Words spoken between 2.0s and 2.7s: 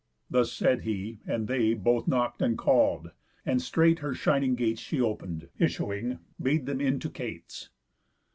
knock'd, and